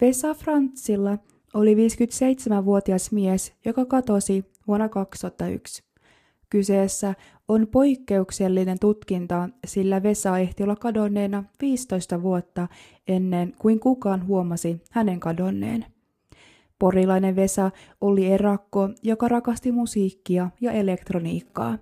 [0.00, 1.18] Vesa Frantsilla
[1.54, 5.84] oli 57-vuotias mies, joka katosi vuonna 2001.
[6.50, 7.14] Kyseessä
[7.48, 12.68] on poikkeuksellinen tutkinta, sillä Vesa ehti olla kadonneena 15 vuotta
[13.08, 15.84] ennen kuin kukaan huomasi hänen kadonneen.
[16.78, 17.70] Porilainen Vesa
[18.00, 21.78] oli erakko, joka rakasti musiikkia ja elektroniikkaa.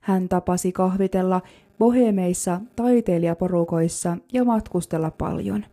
[0.00, 1.42] Hän tapasi kahvitella
[1.78, 5.64] bohemeissa taiteilijaporukoissa ja matkustella paljon.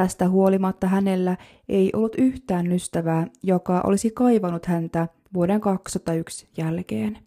[0.00, 1.36] Tästä huolimatta hänellä
[1.68, 7.18] ei ollut yhtään ystävää, joka olisi kaivannut häntä vuoden 2001 jälkeen.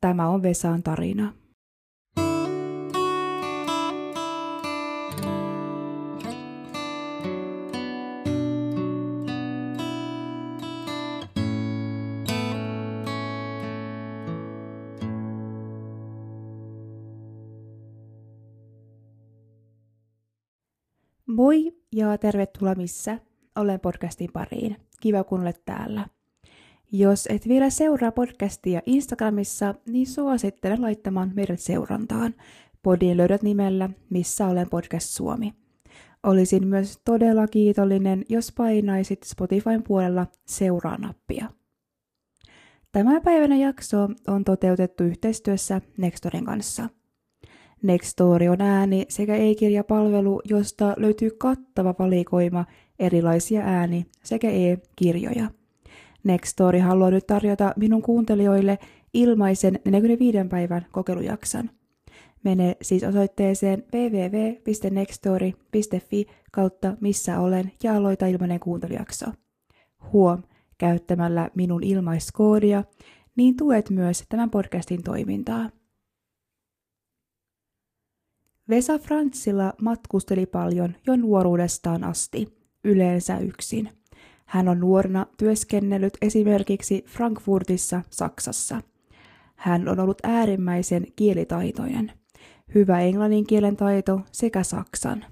[0.00, 1.32] Tämä on Vesan tarina.
[21.26, 23.18] Moi ja tervetuloa missä.
[23.56, 24.76] Olen podcastin pariin.
[25.00, 26.06] Kiva kun olet täällä.
[26.92, 32.34] Jos et vielä seuraa podcastia Instagramissa, niin suosittelen laittamaan meidät seurantaan.
[32.82, 35.54] Podin löydät nimellä Missä olen podcast Suomi.
[36.22, 41.50] Olisin myös todella kiitollinen, jos painaisit Spotifyn puolella seuraa-nappia.
[42.92, 46.88] Tämä päivänä jakso on toteutettu yhteistyössä Nextorin kanssa–
[47.82, 52.64] Nextory on ääni- sekä e-kirjapalvelu, josta löytyy kattava valikoima
[52.98, 55.50] erilaisia ääni- sekä e-kirjoja.
[56.24, 58.78] Nextory haluaa nyt tarjota minun kuuntelijoille
[59.14, 61.70] ilmaisen 45 päivän kokeilujakson.
[62.44, 69.26] Mene siis osoitteeseen www.nextory.fi kautta missä olen ja aloita ilmainen kuuntelijakso.
[70.12, 70.42] Huom,
[70.78, 72.84] käyttämällä minun ilmaiskoodia,
[73.36, 75.70] niin tuet myös tämän podcastin toimintaa.
[78.68, 83.88] Vesa Frantsilla matkusteli paljon jo nuoruudestaan asti, yleensä yksin.
[84.44, 88.82] Hän on nuorena työskennellyt esimerkiksi Frankfurtissa, Saksassa.
[89.54, 92.12] Hän on ollut äärimmäisen kielitaitoinen.
[92.74, 95.24] Hyvä englannin kielen taito sekä saksan.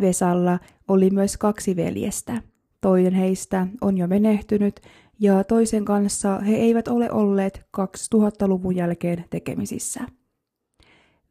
[0.00, 0.58] Vesalla
[0.88, 2.42] oli myös kaksi veljestä.
[2.80, 4.80] Toinen heistä on jo menehtynyt
[5.20, 10.19] ja toisen kanssa he eivät ole olleet 2000-luvun jälkeen tekemisissä.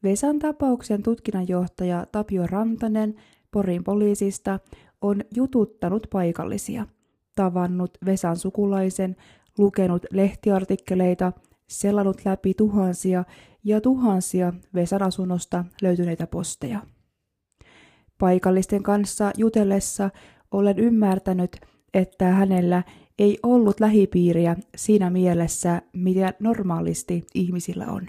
[0.03, 3.15] Vesan tapauksen tutkinnanjohtaja Tapio Rantanen
[3.51, 4.59] Porin poliisista
[5.01, 6.87] on jututtanut paikallisia,
[7.35, 9.15] tavannut Vesan sukulaisen,
[9.57, 11.33] lukenut lehtiartikkeleita,
[11.67, 13.23] selannut läpi tuhansia
[13.63, 16.79] ja tuhansia Vesan asunnosta löytyneitä posteja.
[18.17, 20.09] Paikallisten kanssa jutellessa
[20.51, 21.57] olen ymmärtänyt,
[21.93, 22.83] että hänellä
[23.19, 28.07] ei ollut lähipiiriä siinä mielessä, mitä normaalisti ihmisillä on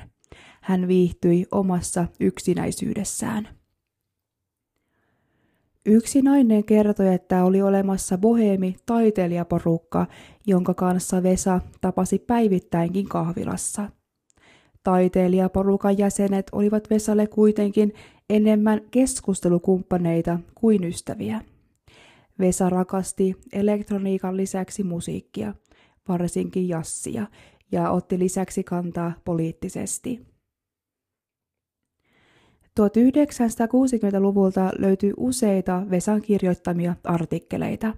[0.61, 3.49] hän viihtyi omassa yksinäisyydessään.
[5.87, 10.07] Yksi nainen kertoi, että oli olemassa boheemi taiteilijaporukka,
[10.47, 13.91] jonka kanssa Vesa tapasi päivittäinkin kahvilassa.
[14.83, 17.95] Taiteilijaporukan jäsenet olivat Vesalle kuitenkin
[18.31, 21.41] enemmän keskustelukumppaneita kuin ystäviä.
[22.39, 25.55] Vesa rakasti elektroniikan lisäksi musiikkia,
[26.09, 27.27] varsinkin jassia,
[27.73, 30.30] ja otti lisäksi kantaa poliittisesti.
[32.79, 37.95] 1960-luvulta löytyy useita Vesan kirjoittamia artikkeleita.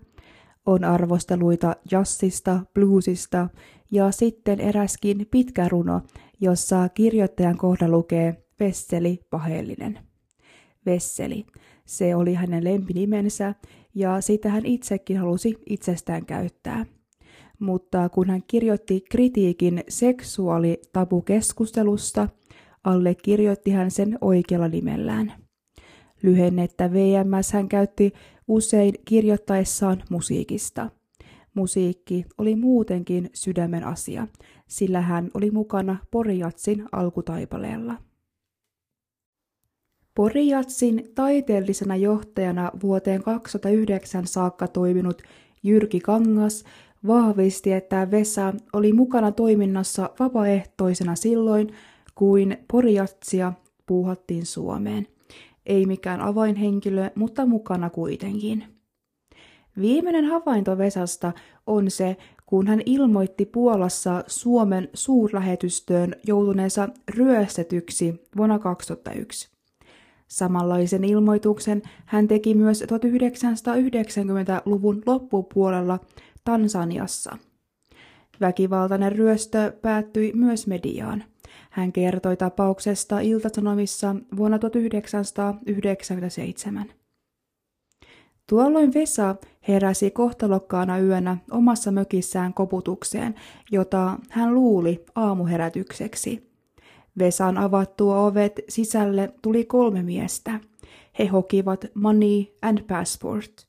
[0.67, 3.49] On arvosteluita jassista, bluesista
[3.91, 6.01] ja sitten eräskin pitkä runo,
[6.41, 9.99] jossa kirjoittajan kohda lukee Vesseli Paheellinen.
[10.87, 11.47] Vesseli,
[11.85, 13.55] se oli hänen lempinimensä
[13.95, 16.87] ja sitä hän itsekin halusi itsestään käyttää.
[17.59, 22.29] Mutta kun hän kirjoitti kritiikin seksuaalitabukeskustelusta–
[22.85, 25.33] allekirjoitti hän sen oikealla nimellään.
[26.23, 28.13] Lyhennettä VMS hän käytti
[28.49, 30.91] usein kirjoittaessaan musiikista.
[31.55, 34.29] Musiikki oli muutenkin sydämen asia,
[34.67, 37.95] sillä hän oli mukana Porijatsin alkutaipaleella.
[40.15, 45.23] Porijatsin taiteellisena johtajana vuoteen 2009 saakka toiminut
[45.63, 46.65] Jyrki Kangas
[47.07, 51.75] vahvisti, että Vesa oli mukana toiminnassa vapaaehtoisena silloin,
[52.15, 53.53] kuin Poriatsia
[53.87, 55.07] puuhattiin Suomeen.
[55.67, 58.65] Ei mikään avainhenkilö, mutta mukana kuitenkin.
[59.81, 61.33] Viimeinen havainto Vesasta
[61.67, 62.17] on se,
[62.47, 69.51] kun hän ilmoitti Puolassa Suomen suurlähetystöön joutuneensa ryöstetyksi vuonna 2001.
[70.29, 75.99] Samanlaisen ilmoituksen hän teki myös 1990-luvun loppupuolella
[76.45, 77.37] Tansaniassa.
[78.41, 81.25] Väkivaltainen ryöstö päättyi myös mediaan.
[81.71, 86.93] Hän kertoi tapauksesta Iltasanomissa vuonna 1997.
[88.49, 89.37] Tuolloin Vesa
[89.69, 93.35] heräsi kohtalokkaana yönä omassa mökissään koputukseen,
[93.71, 96.53] jota hän luuli aamuherätykseksi.
[97.19, 100.61] Vesan avattua ovet sisälle tuli kolme miestä.
[101.19, 103.67] He hokivat money and passport.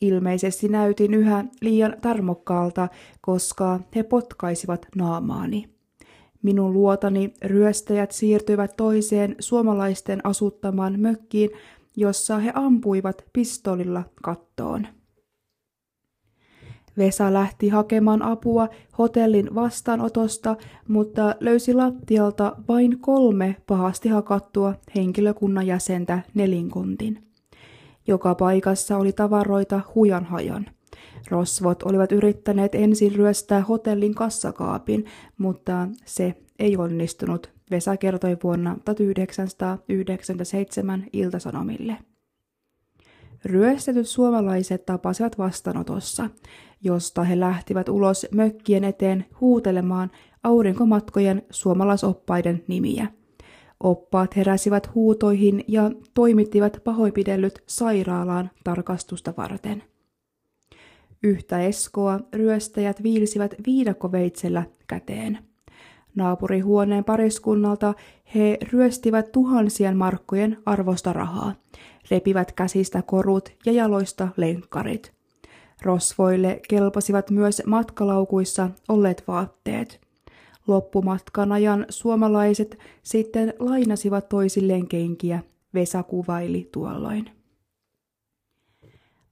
[0.00, 2.88] Ilmeisesti näytin yhä liian tarmokkaalta,
[3.20, 5.73] koska he potkaisivat naamaani.
[6.44, 11.50] Minun luotani ryöstäjät siirtyivät toiseen suomalaisten asuttamaan mökkiin,
[11.96, 14.86] jossa he ampuivat pistolilla kattoon.
[16.98, 18.68] Vesa lähti hakemaan apua
[18.98, 20.56] hotellin vastaanotosta,
[20.88, 27.24] mutta löysi lattialta vain kolme pahasti hakattua henkilökunnan jäsentä nelinkontin.
[28.06, 30.66] Joka paikassa oli tavaroita hujan hajan.
[31.30, 35.04] Rosvot olivat yrittäneet ensin ryöstää hotellin kassakaapin,
[35.38, 41.96] mutta se ei onnistunut, Vesa kertoi vuonna 1997 Iltasanomille.
[43.44, 46.30] Ryöstetyt suomalaiset tapasivat vastaanotossa,
[46.82, 50.10] josta he lähtivät ulos mökkien eteen huutelemaan
[50.42, 53.06] aurinkomatkojen suomalaisoppaiden nimiä.
[53.80, 59.82] Oppaat heräsivät huutoihin ja toimittivat pahoipidellyt sairaalaan tarkastusta varten.
[61.24, 65.38] Yhtä eskoa ryöstäjät viilsivät viidakkoveitsellä käteen.
[66.14, 67.94] Naapurihuoneen pariskunnalta
[68.34, 71.54] he ryöstivät tuhansien markkojen arvosta rahaa,
[72.10, 75.12] repivät käsistä korut ja jaloista lenkkarit.
[75.82, 80.00] Rosvoille kelpasivat myös matkalaukuissa olleet vaatteet.
[80.66, 85.42] Loppumatkan ajan suomalaiset sitten lainasivat toisilleen kenkiä,
[85.74, 87.43] Vesa kuvaili tuolloin.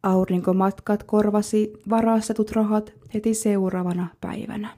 [0.02, 4.68] Aurinkomatkat korvasi varastetut rahat heti seuraavana päivänä.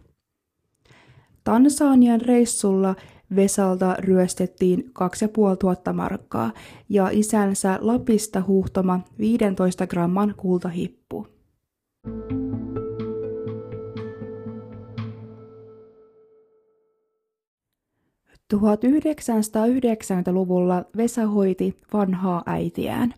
[1.44, 2.94] Tansanian reissulla
[3.36, 6.52] Vesalta ryöstettiin 2500 markkaa
[6.88, 11.26] ja isänsä Lapista huuhtoma 15 gramman kultahippu.
[18.54, 23.14] 1990-luvulla Vesa hoiti vanhaa äitiään.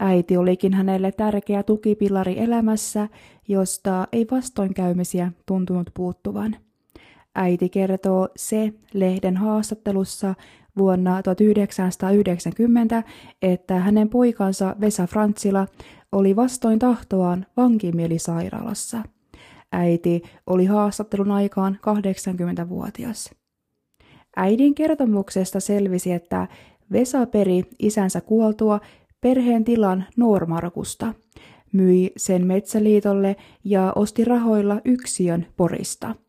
[0.00, 3.08] Äiti olikin hänelle tärkeä tukipilari elämässä,
[3.48, 6.56] josta ei vastoinkäymisiä tuntunut puuttuvan.
[7.34, 10.34] Äiti kertoo se lehden haastattelussa
[10.78, 13.02] vuonna 1990,
[13.42, 15.66] että hänen poikansa Vesa Frantsila
[16.12, 19.02] oli vastoin tahtoaan vankimielisairaalassa.
[19.72, 23.30] Äiti oli haastattelun aikaan 80-vuotias.
[24.36, 26.48] Äidin kertomuksesta selvisi, että
[26.92, 28.80] Vesa peri isänsä kuoltua
[29.20, 31.14] perheen tilan Noormarkusta,
[31.72, 36.14] myi sen Metsäliitolle ja osti rahoilla yksiön Porista–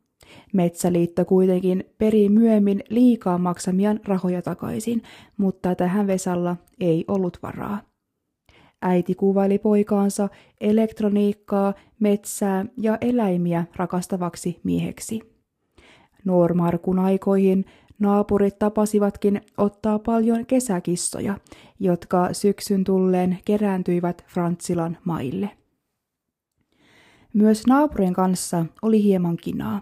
[0.53, 5.03] Metsäliitto kuitenkin peri myöhemmin liikaa maksamiaan rahoja takaisin,
[5.38, 7.81] mutta tähän Vesalla ei ollut varaa.
[8.81, 10.30] Äiti kuvaili poikaansa
[10.62, 15.21] elektroniikkaa, metsää ja eläimiä rakastavaksi mieheksi.
[16.25, 17.65] Noormarkun aikoihin
[17.99, 21.37] naapurit tapasivatkin ottaa paljon kesäkissoja,
[21.79, 25.49] jotka syksyn tulleen kerääntyivät Frantsilan maille.
[27.33, 29.81] Myös naapurin kanssa oli hieman kinaa.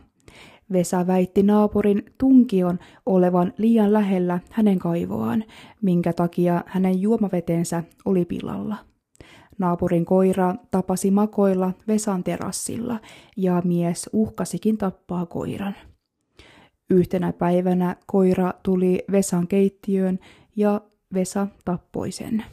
[0.72, 5.44] Vesa väitti naapurin tunkion olevan liian lähellä hänen kaivoaan,
[5.82, 8.76] minkä takia hänen juomavetensä oli pilalla.
[9.58, 13.00] Naapurin koira tapasi makoilla Vesan terassilla
[13.38, 15.76] ja mies uhkasikin tappaa koiran.
[16.90, 20.20] Yhtenä päivänä koira tuli Vesan keittiöön
[20.56, 20.82] ja
[21.14, 22.44] Vesa tappoi sen.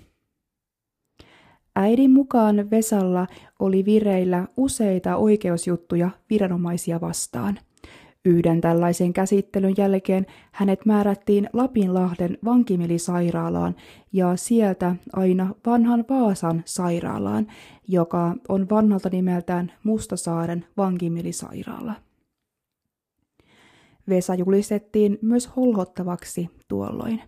[1.77, 3.27] Äidin mukaan Vesalla
[3.59, 7.59] oli vireillä useita oikeusjuttuja viranomaisia vastaan–
[8.27, 13.77] Yhden tällaisen käsittelyn jälkeen hänet määrättiin Lapinlahden vankimilisairaalaan
[14.13, 17.47] ja sieltä aina vanhan Vaasan sairaalaan,
[17.89, 21.95] joka on vanhalta nimeltään Mustasaaren vankimilisairaala.
[24.09, 27.23] Vesa julistettiin myös holhottavaksi tuolloin.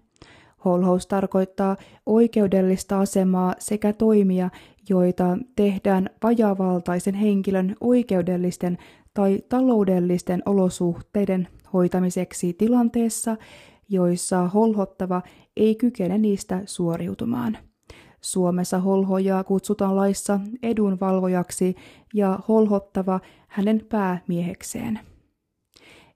[0.65, 4.51] Holhous tarkoittaa oikeudellista asemaa sekä toimia,
[4.89, 8.79] joita tehdään vajavaltaisen henkilön oikeudellisten
[9.15, 13.37] tai taloudellisten olosuhteiden hoitamiseksi tilanteessa,
[13.89, 15.23] joissa holhottava
[15.57, 17.59] ei kykene niistä suoriutumaan.
[18.21, 21.75] Suomessa holhojaa kutsutaan laissa edunvalvojaksi
[22.15, 25.01] ja holhottava hänen päämiehekseen.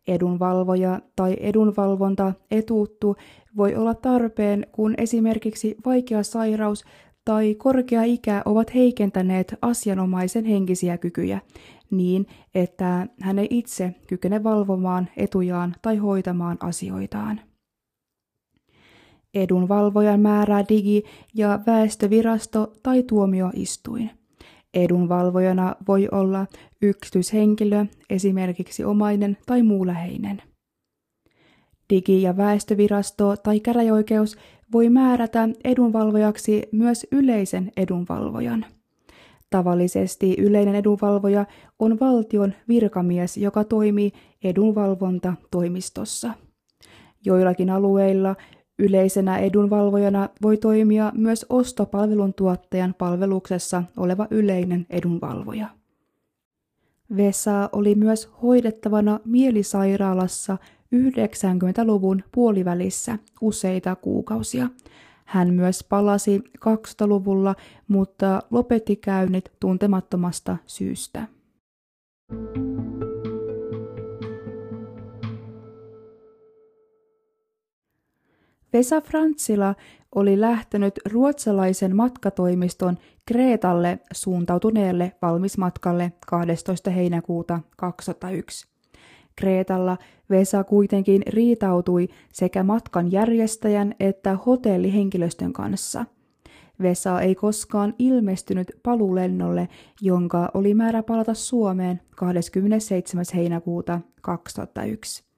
[0.07, 3.16] Edunvalvoja tai edunvalvonta etuuttu
[3.57, 6.85] voi olla tarpeen, kun esimerkiksi vaikea sairaus
[7.25, 11.40] tai korkea ikä ovat heikentäneet asianomaisen henkisiä kykyjä
[11.90, 17.40] niin, että hän ei itse kykene valvomaan etujaan tai hoitamaan asioitaan.
[19.35, 21.04] Edunvalvojan määrää digi-
[21.35, 24.19] ja väestövirasto tai tuomioistuin.
[24.74, 26.46] Edunvalvojana voi olla
[26.82, 30.42] yksityishenkilö, esimerkiksi omainen tai muu läheinen.
[31.92, 34.36] Digi- ja väestövirasto tai käräjoikeus
[34.72, 38.66] voi määrätä edunvalvojaksi myös yleisen edunvalvojan.
[39.50, 41.46] Tavallisesti yleinen edunvalvoja
[41.78, 44.12] on valtion virkamies, joka toimii
[44.44, 46.34] edunvalvontatoimistossa.
[47.24, 48.36] Joillakin alueilla
[48.80, 55.68] yleisenä edunvalvojana voi toimia myös ostopalvelun tuottajan palveluksessa oleva yleinen edunvalvoja.
[57.16, 60.58] Vesa oli myös hoidettavana mielisairaalassa
[60.94, 64.68] 90-luvun puolivälissä useita kuukausia.
[65.25, 67.54] Hän myös palasi 2000-luvulla,
[67.88, 71.28] mutta lopetti käynnit tuntemattomasta syystä.
[78.72, 79.74] Vesa Frantsila
[80.14, 86.90] oli lähtenyt ruotsalaisen matkatoimiston Kreetalle suuntautuneelle valmismatkalle 12.
[86.90, 88.68] heinäkuuta 2001.
[89.36, 89.98] Kreetalla
[90.30, 96.04] Vesa kuitenkin riitautui sekä matkan järjestäjän että hotellihenkilöstön kanssa.
[96.82, 99.68] Vesa ei koskaan ilmestynyt paluulennolle,
[100.00, 103.24] jonka oli määrä palata Suomeen 27.
[103.34, 105.29] heinäkuuta 2001.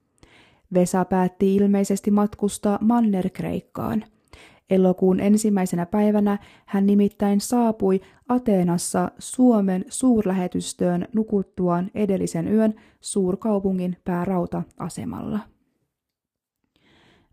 [0.74, 4.04] Vesa päätti ilmeisesti matkustaa Manner-Kreikkaan.
[4.70, 15.38] Elokuun ensimmäisenä päivänä hän nimittäin saapui Ateenassa Suomen suurlähetystöön nukuttuaan edellisen yön suurkaupungin päärauta-asemalla.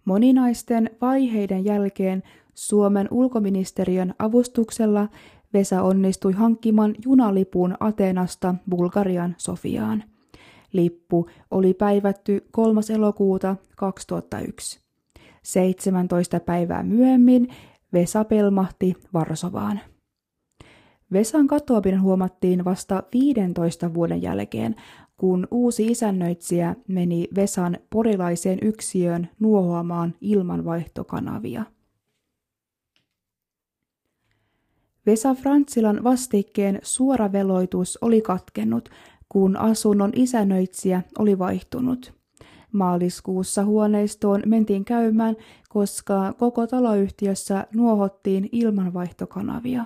[0.06, 5.08] Moninaisten vaiheiden jälkeen Suomen ulkoministeriön avustuksella
[5.54, 10.04] Vesa onnistui hankkimaan junalipun Ateenasta Bulgarian Sofiaan.
[10.74, 12.82] Lippu oli päivätty 3.
[12.96, 14.80] elokuuta 2001.
[15.44, 17.48] 17 päivää myöhemmin
[17.94, 19.80] Vesa pelmahti Varsovaan.
[21.14, 24.76] Vesan katoaminen huomattiin vasta 15 vuoden jälkeen,
[25.18, 31.64] kun uusi isännöitsijä meni Vesan porilaiseen yksiöön nuohoamaan ilmanvaihtokanavia.
[35.06, 38.90] Vesa Frantsilan vastikkeen suoraveloitus oli katkennut,
[39.30, 42.14] kun asunnon isännöitsijä oli vaihtunut.
[42.72, 45.36] Maaliskuussa huoneistoon mentiin käymään,
[45.70, 49.86] koska koko taloyhtiössä nuohottiin ilmanvaihtokanavia.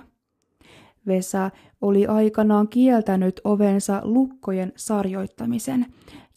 [1.06, 5.86] Vesa oli aikanaan kieltänyt ovensa lukkojen sarjoittamisen,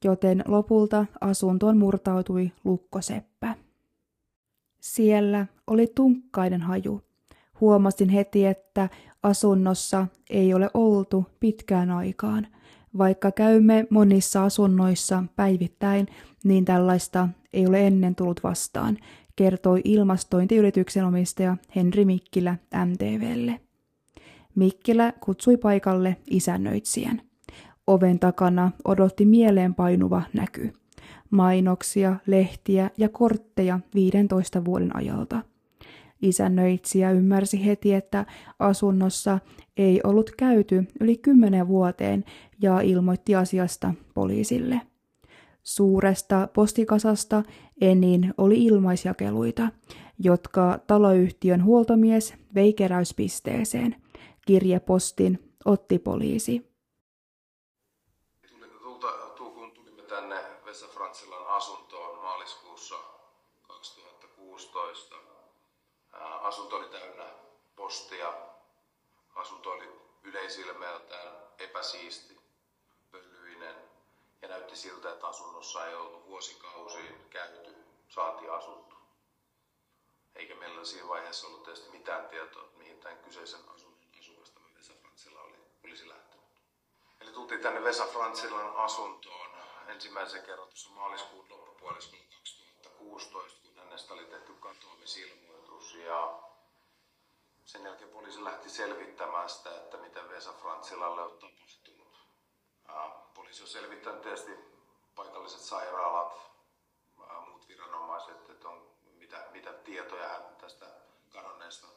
[0.04, 3.56] joten lopulta asuntoon murtautui lukkoseppä.
[4.82, 7.02] Siellä oli tunkkaiden haju.
[7.62, 8.90] Huomasin heti, että
[9.24, 12.48] asunnossa ei ole oltu pitkään aikaan–
[12.98, 16.08] vaikka käymme monissa asunnoissa päivittäin,
[16.44, 18.98] niin tällaista ei ole ennen tullut vastaan,
[19.36, 23.60] kertoi ilmastointiyrityksen omistaja Henri Mikkilä MTVlle.
[24.56, 27.22] Mikkilä kutsui paikalle isännöitsijän.
[27.88, 30.74] Oven takana odotti mieleenpainuva näky.
[31.30, 35.42] Mainoksia, lehtiä ja kortteja 15 vuoden ajalta–
[36.21, 38.25] Isännöitsijä ymmärsi heti, että
[38.59, 39.39] asunnossa
[39.77, 42.24] ei ollut käyty yli kymmenen vuoteen
[42.62, 44.81] ja ilmoitti asiasta poliisille.
[45.63, 47.43] Suuresta postikasasta
[47.81, 49.69] enin oli ilmaisjakeluita,
[50.19, 53.95] jotka taloyhtiön huoltomies vei keräyspisteeseen.
[54.45, 56.67] Kirjepostin otti poliisi.
[60.09, 60.86] Tänne Vesa
[61.47, 62.95] asuntoon maaliskuussa
[63.67, 65.15] 2016,
[66.24, 67.25] asunto oli täynnä
[67.75, 68.33] postia.
[69.36, 72.39] Asunto oli yleisilmeeltään epäsiisti,
[73.12, 73.75] pölyinen
[74.41, 77.75] ja näytti siltä, että asunnossa ei ollut vuosikausiin käyty,
[78.09, 78.95] saati asuttu.
[80.36, 85.57] Eikä meillä siinä vaiheessa ollut tietysti mitään tietoa, mihin tämän kyseisen asunnon asukasta Vesa oli,
[85.83, 86.45] olisi lähtenyt.
[87.21, 88.07] Eli tultiin tänne Vesa
[88.75, 89.51] asuntoon
[89.88, 95.47] ensimmäisen kerran tuossa maaliskuun loppupuoliskolla 2016, kun hänestä oli tehty katoamisilmoitus
[96.05, 96.39] ja
[97.65, 102.17] sen jälkeen poliisi lähti selvittämään sitä, että mitä Vesa Frantsilalle on tapahtunut.
[103.34, 104.51] Poliisi on selvittänyt tietysti
[105.15, 106.51] paikalliset sairaalat,
[107.48, 110.86] muut viranomaiset, että on, mitä, mitä tietoja hän tästä
[111.34, 111.88] kadonneesta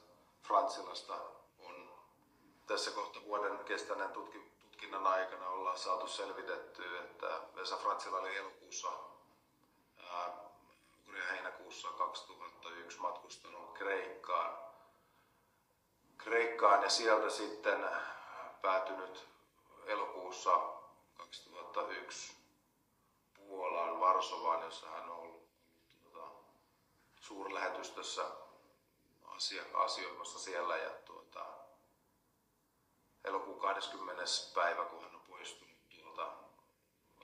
[0.42, 1.14] Frantsilasta
[1.58, 1.90] on.
[2.66, 9.09] Tässä kohta vuoden kestäneen tutkinnan aikana ollaan saatu selvitetty, että Vesa Frantsila oli elokuussa
[11.70, 14.58] heinäkuussa 2001 matkustanut Kreikkaan
[16.18, 17.86] Kreikkaan ja sieltä sitten
[18.62, 19.28] päätynyt
[19.86, 20.50] elokuussa
[21.16, 22.36] 2001
[23.34, 25.48] Puolaan, Varsovaan, jossa hän on ollut
[25.90, 26.30] tuota,
[27.20, 28.24] suurlähetystössä
[29.24, 31.46] asia, asioimassa siellä ja tuota,
[33.24, 34.24] elokuun 20.
[34.54, 36.32] päivä, kun hän on poistunut tuolta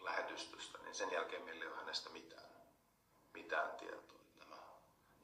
[0.01, 2.51] lähetystöstä, niin sen jälkeen meillä ei ole hänestä mitään,
[3.35, 4.16] mitään tietoa.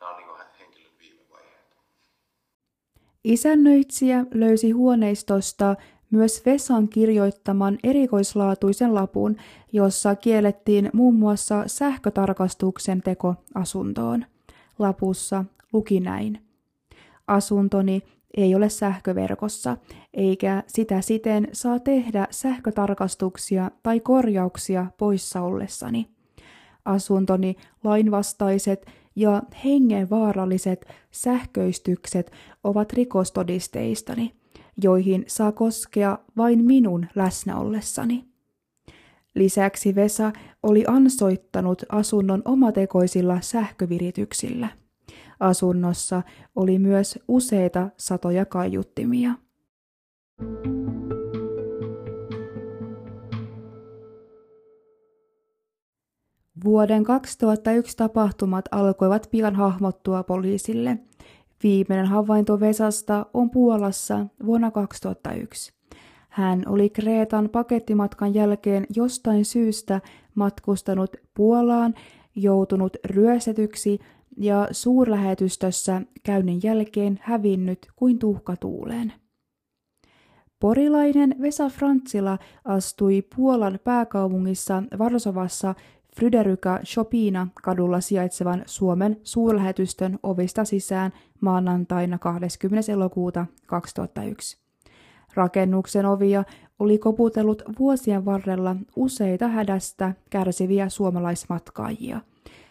[0.02, 0.28] Nämä, on niin
[0.58, 1.76] henkilön viime vaiheet.
[3.24, 5.76] Isännöitsijä löysi huoneistosta
[6.10, 9.36] myös Vesan kirjoittaman erikoislaatuisen lapun,
[9.72, 14.24] jossa kiellettiin muun muassa sähkötarkastuksen teko asuntoon.
[14.78, 16.42] Lapussa luki näin.
[17.26, 18.02] Asuntoni
[18.36, 19.76] ei ole sähköverkossa,
[20.14, 26.08] eikä sitä siten saa tehdä sähkötarkastuksia tai korjauksia poissa ollessani.
[26.84, 32.32] Asuntoni lainvastaiset ja hengenvaaralliset sähköistykset
[32.64, 34.32] ovat rikostodisteistani–
[34.82, 38.24] joihin saa koskea vain minun läsnä ollessani.
[39.34, 44.68] Lisäksi Vesa oli ansoittanut asunnon omatekoisilla sähkövirityksillä.
[45.40, 46.22] Asunnossa
[46.56, 49.34] oli myös useita satoja kaiuttimia.
[56.64, 60.98] Vuoden 2001 tapahtumat alkoivat pian hahmottua poliisille–
[61.62, 65.72] Viimeinen havainto Vesasta on Puolassa vuonna 2001.
[66.28, 70.00] Hän oli Kreetan pakettimatkan jälkeen jostain syystä
[70.34, 71.94] matkustanut Puolaan,
[72.34, 73.98] joutunut ryöstetyksi
[74.36, 79.12] ja suurlähetystössä käynnin jälkeen hävinnyt kuin tuhka tuuleen.
[80.60, 85.74] Porilainen Vesa Frantsila astui Puolan pääkaupungissa Varsovassa
[86.16, 92.92] Fryderyka Chopina kadulla sijaitsevan Suomen suurlähetystön ovista sisään maanantaina 20.
[92.92, 94.58] elokuuta 2001.
[95.34, 96.44] Rakennuksen ovia
[96.78, 102.20] oli koputellut vuosien varrella useita hädästä kärsiviä suomalaismatkaajia.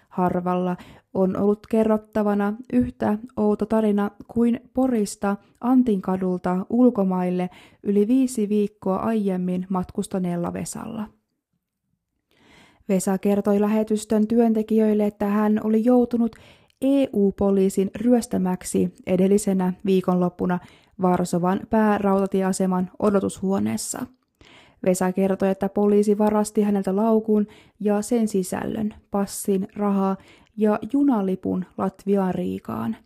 [0.10, 0.78] Harvalla
[1.14, 7.50] on ollut kerrottavana yhtä outo tarina kuin Porista Antinkadulta ulkomaille
[7.84, 11.21] yli viisi viikkoa aiemmin matkustaneella Vesalla.
[12.90, 16.36] Vesa kertoi lähetystön työntekijöille, että hän oli joutunut
[16.82, 20.60] EU-poliisin ryöstämäksi edellisenä viikonloppuna
[21.02, 24.06] Varsovan päärautatieaseman odotushuoneessa.
[24.86, 27.48] Vesa kertoi, että poliisi varasti häneltä laukun
[27.80, 30.18] ja sen sisällön, passin, rahaa
[30.58, 32.98] ja junalipun Latviaan Riikaan.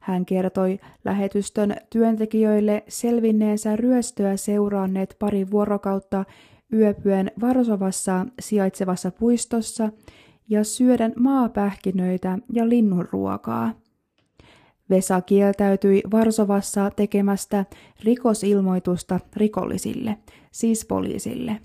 [0.00, 6.24] Hän kertoi lähetystön työntekijöille selvinneensä ryöstöä seuranneet pari vuorokautta
[6.72, 9.90] yöpyen Varsovassa sijaitsevassa puistossa
[10.48, 13.72] ja syödän maapähkinöitä ja linnunruokaa.
[14.90, 17.64] Vesa kieltäytyi Varsovassa tekemästä
[18.04, 20.18] rikosilmoitusta rikollisille,
[20.50, 21.60] siis poliisille.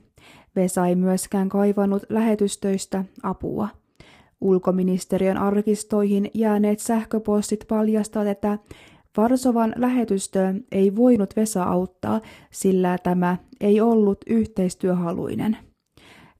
[0.55, 3.67] Vesa ei myöskään kaivannut lähetystöistä apua.
[4.41, 8.57] Ulkoministeriön arkistoihin jääneet sähköpostit paljastavat, että
[9.17, 12.21] Varsovan lähetystö ei voinut Vesa auttaa,
[12.51, 15.57] sillä tämä ei ollut yhteistyöhaluinen.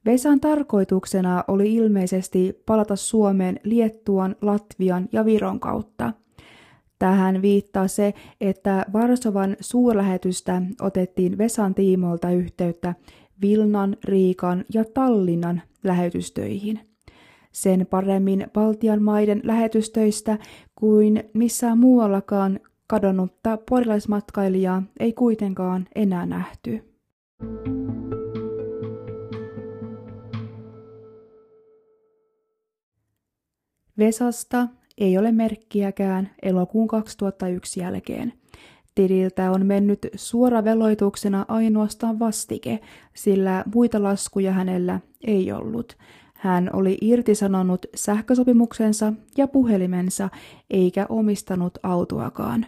[0.06, 6.14] Vesan tarkoituksena oli ilmeisesti palata Suomeen Liettuan, Latvian ja Viron kautta.
[7.00, 12.96] Tähän viittaa se, että Varsovan suurlähetystä otettiin Vesan tiimoilta yhteyttä
[13.42, 16.80] Vilnan, Riikan ja Tallinnan lähetystöihin–
[17.54, 20.38] sen paremmin Baltian maiden lähetystöistä
[20.84, 26.98] kuin missään muuallakaan kadonnutta porilaismatkailijaa ei kuitenkaan enää nähty.
[33.98, 34.68] Vesasta
[34.98, 38.34] ei ole merkkiäkään elokuun 2001 jälkeen.
[38.96, 42.80] Tililtä on mennyt suoraveloituksena ainoastaan vastike,
[43.14, 45.98] sillä muita laskuja hänellä ei ollut.
[46.44, 50.30] Hän oli irtisanonut sähkösopimuksensa ja puhelimensa
[50.70, 52.66] eikä omistanut autoakaan.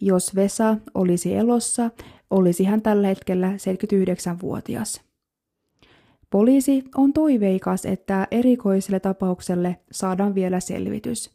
[0.00, 1.90] Jos Vesa olisi elossa,
[2.30, 5.00] olisi hän tällä hetkellä 79-vuotias.
[6.30, 11.30] Poliisi on toiveikas, että erikoiselle tapaukselle saadaan vielä selvitys.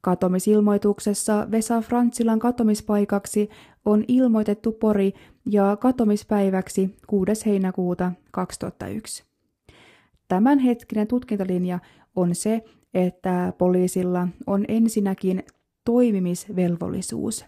[0.00, 3.48] Katomisilmoituksessa Vesa Frantsilan katomispaikaksi
[3.84, 5.12] on ilmoitettu Pori
[5.46, 7.46] ja katomispäiväksi 6.
[7.46, 9.31] heinäkuuta 2001.
[10.32, 11.78] Tämänhetkinen tutkintalinja
[12.16, 12.64] on se,
[12.94, 15.42] että poliisilla on ensinnäkin
[15.84, 17.44] toimimisvelvollisuus.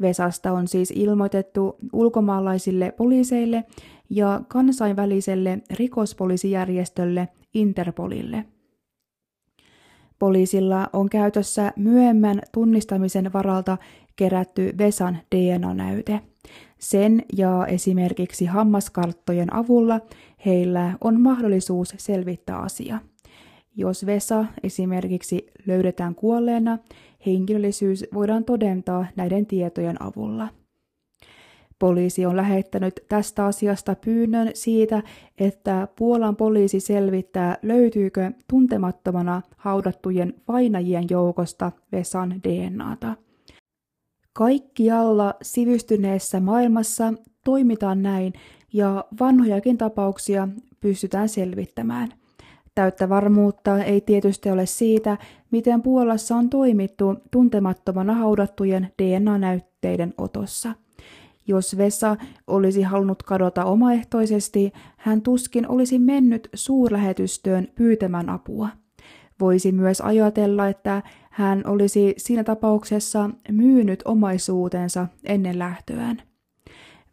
[0.00, 3.64] Vesasta on siis ilmoitettu ulkomaalaisille poliiseille
[4.10, 8.44] ja kansainväliselle rikospoliisijärjestölle Interpolille.
[10.18, 13.78] Poliisilla on käytössä myöhemmän tunnistamisen varalta
[14.16, 16.20] kerätty Vesan DNA-näyte.
[16.78, 20.00] Sen ja esimerkiksi hammaskarttojen avulla
[20.46, 22.98] heillä on mahdollisuus selvittää asia.
[23.76, 26.78] Jos Vesa esimerkiksi löydetään kuolleena,
[27.26, 30.48] henkilöllisyys voidaan todentaa näiden tietojen avulla.
[31.78, 35.02] Poliisi on lähettänyt tästä asiasta pyynnön siitä,
[35.38, 43.14] että Puolan poliisi selvittää, löytyykö tuntemattomana haudattujen vainajien joukosta Vesan DNAta.
[44.32, 47.14] Kaikkialla sivistyneessä maailmassa
[47.44, 48.32] toimitaan näin
[48.72, 50.48] ja vanhojakin tapauksia
[50.80, 52.08] pystytään selvittämään.
[52.74, 55.18] Täyttä varmuutta ei tietysti ole siitä,
[55.50, 60.72] miten Puolassa on toimittu tuntemattomana haudattujen DNA-näytteiden otossa.
[61.46, 62.16] Jos Vesa
[62.46, 68.68] olisi halunnut kadota omaehtoisesti, hän tuskin olisi mennyt suurlähetystöön pyytämään apua.
[69.40, 76.22] Voisi myös ajatella, että hän olisi siinä tapauksessa myynyt omaisuutensa ennen lähtöään.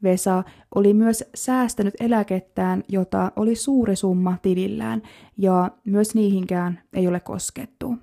[0.04, 0.44] Vesa
[0.76, 5.02] oli myös säästänyt eläkettään, jota oli suuri summa tilillään,
[5.38, 7.96] ja myös niihinkään ei ole koskettu.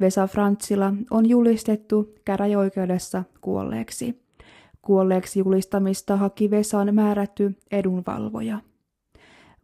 [0.00, 4.22] Vesa Frantsila on julistettu käräjoikeudessa kuolleeksi.
[4.82, 8.58] Kuolleeksi julistamista haki Vesan määrätty edunvalvoja.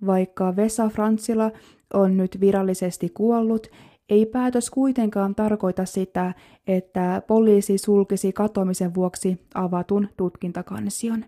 [0.07, 1.51] Vaikka Vesa Frantsila
[1.95, 3.67] on nyt virallisesti kuollut,
[4.09, 6.35] ei päätös kuitenkaan tarkoita sitä,
[6.67, 11.25] että poliisi sulkisi katoamisen vuoksi avatun tutkintakansion.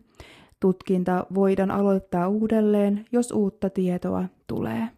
[0.61, 4.89] Tutkinta voidaan aloittaa uudelleen, jos uutta tietoa tulee.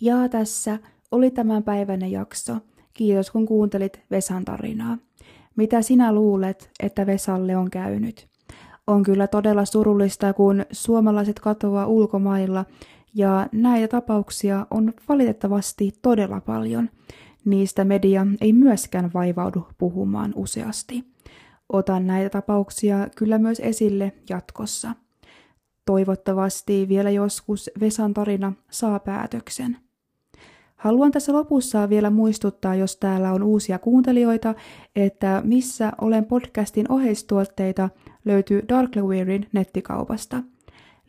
[0.00, 0.78] Ja tässä
[1.10, 2.56] oli tämän päivänä jakso.
[2.94, 4.98] Kiitos kun kuuntelit Vesan tarinaa.
[5.56, 8.28] Mitä sinä luulet, että Vesalle on käynyt?
[8.86, 12.64] On kyllä todella surullista, kun suomalaiset katoaa ulkomailla,
[13.14, 16.90] ja näitä tapauksia on valitettavasti todella paljon.
[17.44, 21.04] Niistä media ei myöskään vaivaudu puhumaan useasti.
[21.72, 24.94] Otan näitä tapauksia kyllä myös esille jatkossa.
[25.86, 29.76] Toivottavasti vielä joskus Vesan tarina saa päätöksen.
[30.80, 34.54] Haluan tässä lopussa vielä muistuttaa, jos täällä on uusia kuuntelijoita,
[34.96, 37.88] että missä olen podcastin oheistuotteita
[38.24, 40.42] löytyy Darklewearin nettikaupasta.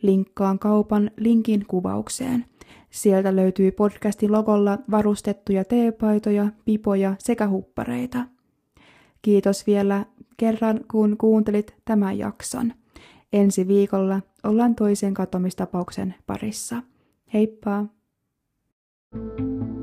[0.02, 2.44] Linkkaan kaupan linkin kuvaukseen.
[2.90, 8.18] Sieltä löytyy podcastin logolla varustettuja teepaitoja, pipoja sekä huppareita.
[9.22, 10.06] Kiitos vielä
[10.36, 12.72] kerran, kun kuuntelit tämän jakson.
[13.32, 16.82] Ensi viikolla ollaan toisen katomistapauksen parissa.
[17.34, 18.01] Heippa!
[19.12, 19.81] Thank you.